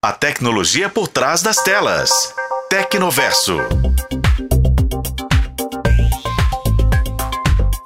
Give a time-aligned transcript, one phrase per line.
[0.00, 2.08] A tecnologia por trás das telas.
[2.70, 3.58] Tecnoverso.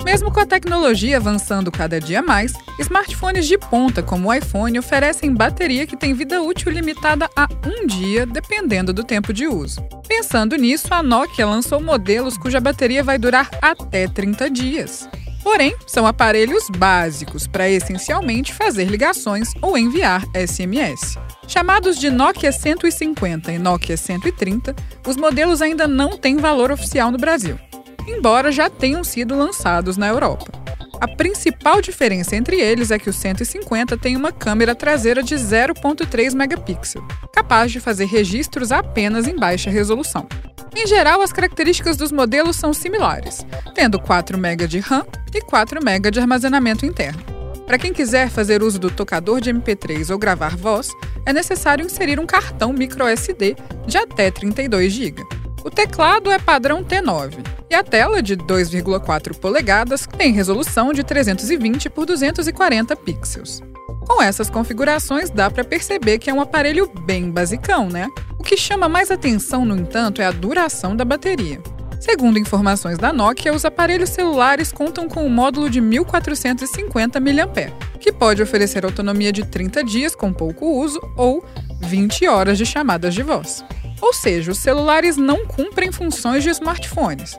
[0.04, 5.33] Mesmo com a tecnologia avançando cada dia mais, smartphones de ponta como o iPhone oferecem
[5.33, 9.81] bateria que tem vida útil limitada a um dia, dependendo do tempo de uso.
[10.06, 15.08] Pensando nisso, a Nokia lançou modelos cuja bateria vai durar até 30 dias.
[15.43, 21.19] Porém, são aparelhos básicos para essencialmente fazer ligações ou enviar SMS.
[21.48, 24.75] Chamados de Nokia 150 e Nokia 130,
[25.07, 27.59] os modelos ainda não têm valor oficial no Brasil,
[28.07, 30.63] embora já tenham sido lançados na Europa.
[31.01, 36.33] A principal diferença entre eles é que o 150 tem uma câmera traseira de 0.3
[36.33, 37.02] megapixel,
[37.35, 40.29] capaz de fazer registros apenas em baixa resolução.
[40.75, 43.45] Em geral, as características dos modelos são similares,
[43.75, 45.05] tendo 4 MB de RAM
[45.35, 47.23] e 4 MB de armazenamento interno.
[47.67, 50.89] Para quem quiser fazer uso do tocador de MP3 ou gravar voz,
[51.25, 55.23] é necessário inserir um cartão microSD de até 32 GB.
[55.65, 61.89] O teclado é padrão T9 e a tela de 2,4 polegadas tem resolução de 320
[61.91, 63.63] por 240 pixels.
[64.06, 68.08] Com essas configurações, dá para perceber que é um aparelho bem basicão, né?
[68.42, 71.62] O que chama mais atenção, no entanto, é a duração da bateria.
[72.00, 78.10] Segundo informações da Nokia, os aparelhos celulares contam com um módulo de 1450 mAh, que
[78.10, 81.44] pode oferecer autonomia de 30 dias com pouco uso ou
[81.82, 83.64] 20 horas de chamadas de voz.
[84.00, 87.38] Ou seja, os celulares não cumprem funções de smartphones.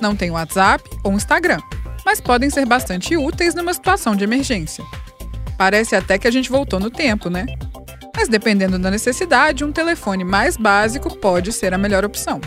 [0.00, 1.58] Não têm WhatsApp ou Instagram,
[2.06, 4.84] mas podem ser bastante úteis numa situação de emergência.
[5.58, 7.44] Parece até que a gente voltou no tempo, né?
[8.16, 12.40] Mas dependendo da necessidade, um telefone mais básico pode ser a melhor opção.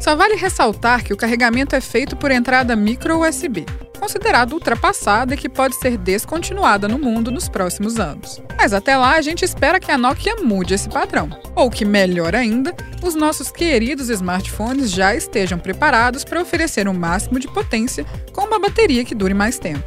[0.00, 3.66] Só vale ressaltar que o carregamento é feito por entrada micro USB,
[3.98, 8.40] considerada ultrapassada e que pode ser descontinuada no mundo nos próximos anos.
[8.56, 11.28] Mas até lá, a gente espera que a Nokia mude esse padrão.
[11.54, 16.98] Ou que, melhor ainda, os nossos queridos smartphones já estejam preparados para oferecer o um
[16.98, 19.84] máximo de potência com uma bateria que dure mais tempo.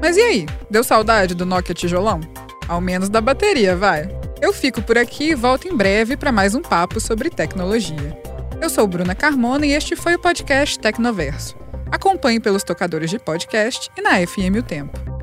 [0.00, 0.46] Mas e aí?
[0.70, 2.20] Deu saudade do Nokia tijolão?
[2.68, 4.08] Ao menos da bateria, vai.
[4.40, 8.20] Eu fico por aqui e volto em breve para mais um papo sobre tecnologia.
[8.60, 11.56] Eu sou Bruna Carmona e este foi o podcast Tecnoverso.
[11.90, 15.15] Acompanhe pelos tocadores de podcast e na FM O Tempo.